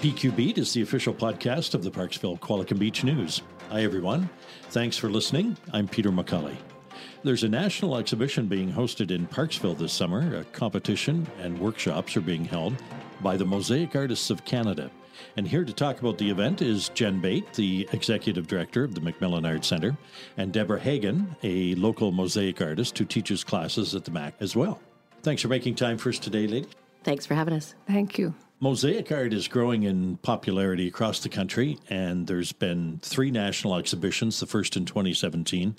[0.00, 3.40] PQ Beat is the official podcast of the Parksville Qualicum Beach News.
[3.70, 4.28] Hi, everyone.
[4.68, 5.56] Thanks for listening.
[5.72, 6.54] I'm Peter McCully.
[7.22, 10.36] There's a national exhibition being hosted in Parksville this summer.
[10.36, 12.74] A competition and workshops are being held
[13.22, 14.90] by the Mosaic Artists of Canada.
[15.38, 19.00] And here to talk about the event is Jen Bate, the executive director of the
[19.00, 19.96] McMillan Art Center,
[20.36, 24.78] and Deborah Hagen, a local mosaic artist who teaches classes at the MAC as well.
[25.22, 26.68] Thanks for making time for us today, lady.
[27.02, 27.74] Thanks for having us.
[27.86, 28.34] Thank you.
[28.58, 34.40] Mosaic art is growing in popularity across the country, and there's been three national exhibitions,
[34.40, 35.76] the first in 2017.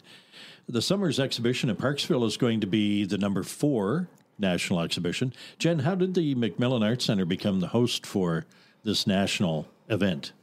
[0.70, 5.34] The summer's exhibition in Parksville is going to be the number four national exhibition.
[5.58, 8.46] Jen, how did the McMillan Art Center become the host for
[8.84, 10.34] this national event?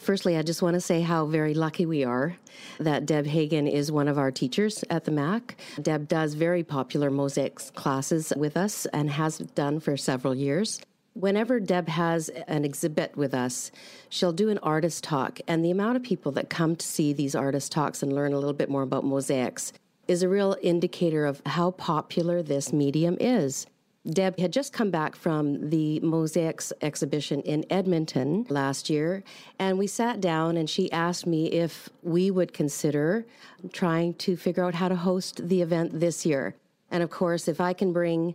[0.00, 2.36] Firstly, I just want to say how very lucky we are
[2.80, 5.56] that Deb Hagen is one of our teachers at the MAC.
[5.80, 10.80] Deb does very popular mosaics classes with us and has done for several years.
[11.18, 13.70] Whenever Deb has an exhibit with us,
[14.10, 15.40] she'll do an artist talk.
[15.48, 18.38] And the amount of people that come to see these artist talks and learn a
[18.38, 19.72] little bit more about mosaics
[20.08, 23.66] is a real indicator of how popular this medium is.
[24.06, 29.24] Deb had just come back from the Mosaics exhibition in Edmonton last year,
[29.58, 33.24] and we sat down and she asked me if we would consider
[33.72, 36.54] trying to figure out how to host the event this year.
[36.90, 38.34] And of course, if I can bring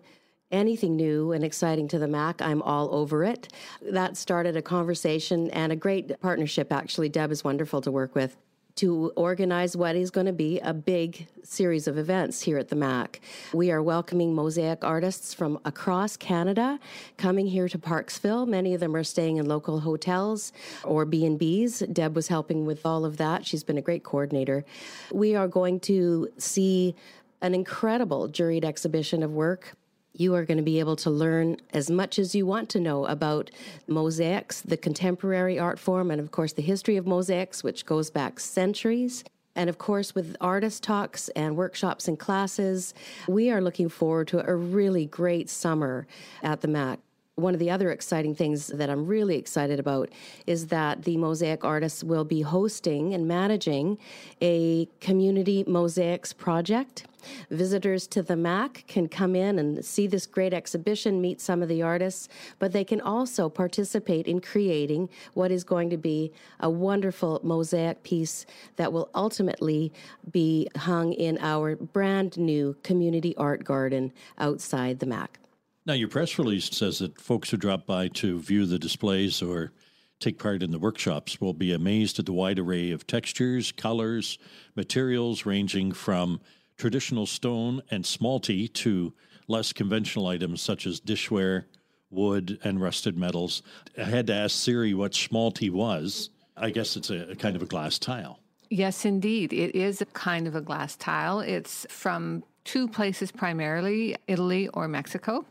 [0.52, 3.50] anything new and exciting to the Mac, I'm all over it.
[3.82, 7.10] That started a conversation and a great partnership, actually.
[7.10, 8.38] Deb is wonderful to work with
[8.76, 12.76] to organize what is going to be a big series of events here at the
[12.76, 13.20] MAC.
[13.54, 16.80] We are welcoming mosaic artists from across Canada
[17.18, 18.48] coming here to Parksville.
[18.48, 21.94] Many of them are staying in local hotels or B&Bs.
[21.94, 23.46] Deb was helping with all of that.
[23.46, 24.64] She's been a great coordinator.
[25.12, 26.96] We are going to see
[27.42, 29.74] an incredible juried exhibition of work
[30.14, 33.06] you are going to be able to learn as much as you want to know
[33.06, 33.50] about
[33.88, 38.40] mosaics, the contemporary art form, and of course the history of mosaics, which goes back
[38.40, 39.24] centuries.
[39.56, 42.94] And of course, with artist talks and workshops and classes,
[43.28, 46.08] we are looking forward to a really great summer
[46.42, 47.00] at the MAC.
[47.42, 50.10] One of the other exciting things that I'm really excited about
[50.46, 53.98] is that the mosaic artists will be hosting and managing
[54.44, 57.08] a community mosaics project.
[57.50, 61.68] Visitors to the MAC can come in and see this great exhibition, meet some of
[61.68, 66.70] the artists, but they can also participate in creating what is going to be a
[66.70, 69.92] wonderful mosaic piece that will ultimately
[70.32, 75.40] be hung in our brand new community art garden outside the MAC.
[75.84, 79.72] Now, your press release says that folks who drop by to view the displays or
[80.20, 84.38] take part in the workshops will be amazed at the wide array of textures, colors,
[84.76, 86.40] materials ranging from
[86.78, 89.12] traditional stone and smalti to
[89.48, 91.66] less conventional items such as dishware,
[92.12, 93.64] wood, and rusted metals.
[93.98, 96.30] I had to ask Siri what smalti was.
[96.56, 98.40] I guess it's a, a kind of a glass tile.
[98.70, 99.52] Yes, indeed.
[99.52, 101.40] It is a kind of a glass tile.
[101.40, 105.44] It's from two places primarily Italy or Mexico.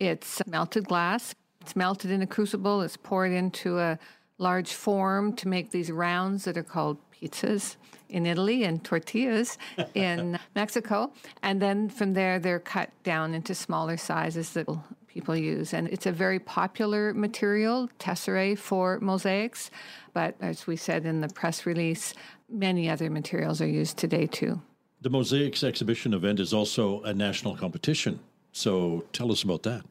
[0.00, 1.34] It's melted glass.
[1.60, 2.80] It's melted in a crucible.
[2.80, 3.98] It's poured into a
[4.38, 7.76] large form to make these rounds that are called pizzas
[8.08, 9.58] in Italy and tortillas
[9.94, 11.12] in Mexico.
[11.42, 14.66] And then from there, they're cut down into smaller sizes that
[15.06, 15.74] people use.
[15.74, 19.70] And it's a very popular material, tesserae, for mosaics.
[20.14, 22.14] But as we said in the press release,
[22.48, 24.60] many other materials are used today too.
[25.02, 28.20] The Mosaics exhibition event is also a national competition.
[28.52, 29.82] So tell us about that.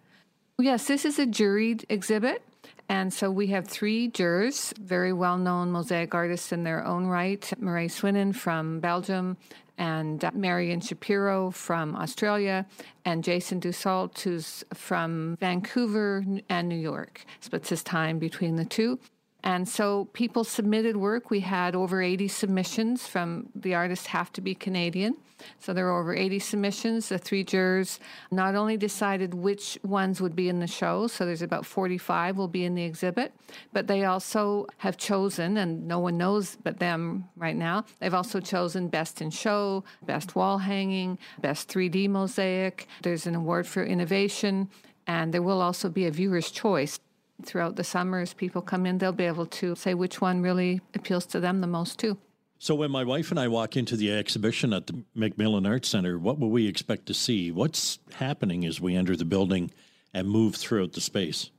[0.60, 2.44] Yes, this is a juried exhibit.
[2.90, 7.42] And so we have three jurors, very well known mosaic artists in their own right
[7.60, 9.38] Mireille Swinnen from Belgium,
[9.78, 12.66] and uh, Marion Shapiro from Australia,
[13.06, 17.26] and Jason Dussault, who's from Vancouver and New York.
[17.42, 19.00] Splits his time between the two.
[19.44, 21.30] And so people submitted work.
[21.30, 25.16] We had over 80 submissions from the artists have to be Canadian.
[25.60, 27.10] So there were over 80 submissions.
[27.10, 28.00] The three jurors
[28.32, 32.50] not only decided which ones would be in the show, so there's about 45 will
[32.50, 33.34] be in the exhibit,
[33.72, 38.42] but they also have chosen, and no one knows but them right now, they've also
[38.42, 42.88] chosen best in show, best wall hanging, best 3D mosaic.
[43.02, 44.70] There's an award for innovation,
[45.08, 47.00] and there will also be a viewer's choice
[47.44, 50.82] throughout the summer as people come in, they'll be able to say which one really
[50.94, 52.18] appeals to them the most too.
[52.62, 56.20] So, when my wife and I walk into the exhibition at the McMillan Arts Center,
[56.20, 57.52] what will we expect to see?
[57.52, 59.72] What's happening as we enter the building
[60.14, 61.52] and move throughout the space?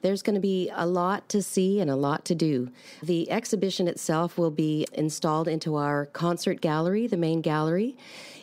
[0.00, 2.70] There's going to be a lot to see and a lot to do.
[3.02, 7.96] The exhibition itself will be installed into our concert gallery, the main gallery.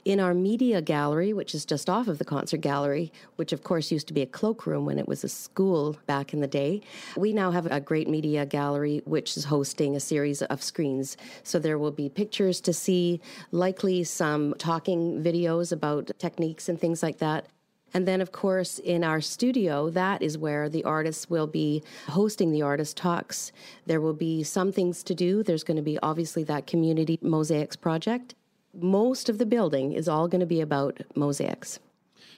[0.04, 3.90] In our media gallery, which is just off of the concert gallery, which of course
[3.90, 6.82] used to be a cloakroom when it was a school back in the day,
[7.16, 11.16] we now have a great media gallery which is hosting a series of screens.
[11.44, 13.22] So there will be pictures to see,
[13.52, 17.48] likely some talking videos about techniques and things like that.
[17.96, 22.52] And then, of course, in our studio, that is where the artists will be hosting
[22.52, 23.54] the artist talks.
[23.86, 25.44] There will be some things to do.
[25.44, 28.36] There's going to be obviously that community mosaics project.
[28.74, 31.80] Most of the building is all going to be about mosaics.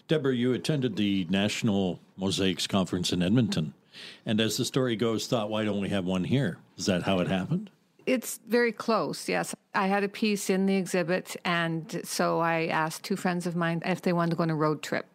[0.07, 3.73] Deborah, you attended the National Mosaics Conference in Edmonton.
[4.27, 6.59] And as the story goes, thought, why don't we have one here?
[6.77, 7.71] Is that how it happened?
[8.05, 9.55] It's very close, yes.
[9.73, 13.81] I had a piece in the exhibit, and so I asked two friends of mine
[13.83, 15.07] if they wanted to go on a road trip.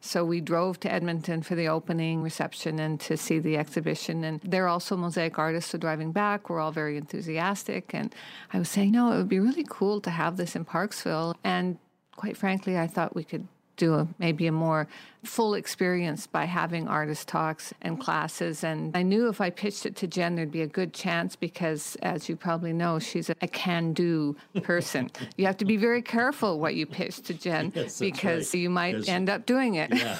[0.00, 4.24] So we drove to Edmonton for the opening reception and to see the exhibition.
[4.24, 7.94] And they're also mosaic artists, so driving back, we're all very enthusiastic.
[7.94, 8.14] And
[8.52, 11.34] I was saying, no, it would be really cool to have this in Parksville.
[11.44, 11.78] And
[12.16, 13.46] quite frankly, I thought we could
[13.78, 14.86] do a, maybe a more
[15.24, 18.64] full experience by having artist talks and classes.
[18.64, 21.96] And I knew if I pitched it to Jen, there'd be a good chance because,
[22.02, 25.10] as you probably know, she's a, a can do person.
[25.36, 28.60] you have to be very careful what you pitch to Jen yes, because right.
[28.60, 29.90] you might end up doing it.
[29.94, 30.18] Yeah.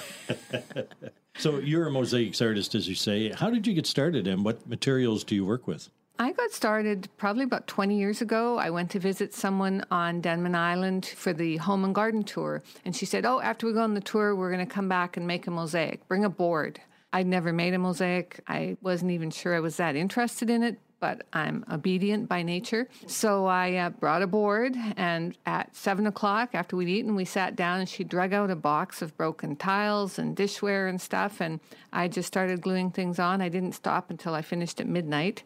[1.37, 3.31] so you're a mosaics artist, as you say.
[3.31, 5.89] How did you get started and what materials do you work with?
[6.21, 8.57] I got started probably about 20 years ago.
[8.57, 12.61] I went to visit someone on Denman Island for the home and garden tour.
[12.83, 15.15] And she said, Oh, after we go on the tour, we're going to come back
[15.15, 16.05] and make a mosaic.
[16.09, 16.81] Bring a board.
[17.13, 18.41] I'd never made a mosaic.
[18.49, 22.87] I wasn't even sure I was that interested in it, but I'm obedient by nature.
[23.07, 27.55] So I uh, brought a board, and at seven o'clock after we'd eaten, we sat
[27.55, 31.41] down and she drug out a box of broken tiles and dishware and stuff.
[31.41, 31.59] And
[31.93, 33.41] I just started gluing things on.
[33.41, 35.43] I didn't stop until I finished at midnight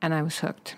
[0.00, 0.76] and I was hooked.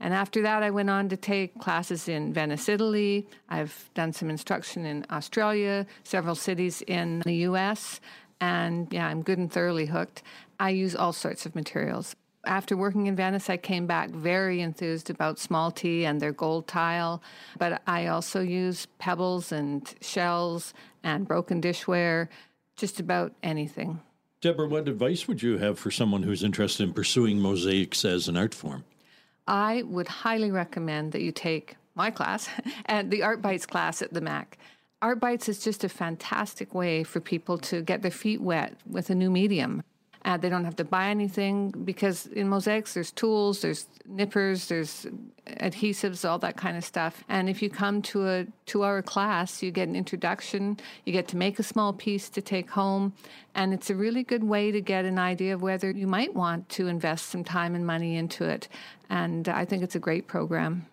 [0.00, 3.26] And after that, I went on to take classes in Venice, Italy.
[3.48, 8.00] I've done some instruction in Australia, several cities in the US,
[8.40, 10.22] and yeah, I'm good and thoroughly hooked.
[10.60, 12.14] I use all sorts of materials.
[12.48, 17.22] After working in Venice, I came back very enthused about Smalti and their gold tile,
[17.58, 20.72] but I also use pebbles and shells
[21.04, 22.28] and broken dishware,
[22.74, 24.00] just about anything.
[24.40, 28.38] Deborah, what advice would you have for someone who's interested in pursuing mosaics as an
[28.38, 28.84] art form?
[29.46, 32.48] I would highly recommend that you take my class
[32.86, 34.56] and the Art Bites class at the MAC.
[35.02, 39.10] Art Bites is just a fantastic way for people to get their feet wet with
[39.10, 39.82] a new medium.
[40.24, 45.06] Uh, they don't have to buy anything because in mosaics there's tools, there's nippers, there's
[45.46, 47.24] adhesives, all that kind of stuff.
[47.28, 51.36] And if you come to a two-hour class, you get an introduction, you get to
[51.36, 53.12] make a small piece to take home,
[53.54, 56.68] and it's a really good way to get an idea of whether you might want
[56.70, 58.68] to invest some time and money into it.
[59.08, 60.86] And I think it's a great program.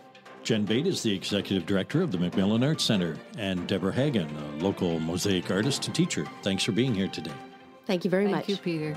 [0.42, 4.56] Jen Bate is the executive director of the McMillan Arts Center, and Deborah Hagen, a
[4.60, 6.26] local mosaic artist and teacher.
[6.42, 7.30] Thanks for being here today.
[7.86, 8.48] Thank you very Thank much.
[8.48, 8.96] you, Peter.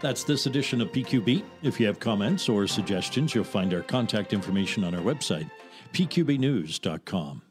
[0.00, 1.44] That's this edition of PQ Beat.
[1.62, 5.50] If you have comments or suggestions, you'll find our contact information on our website,
[5.92, 7.42] pqbnews.com.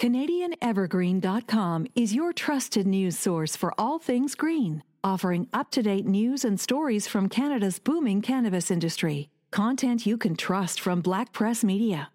[0.00, 6.44] CanadianEvergreen.com is your trusted news source for all things green, offering up to date news
[6.44, 9.28] and stories from Canada's booming cannabis industry.
[9.50, 12.10] Content you can trust from Black Press Media.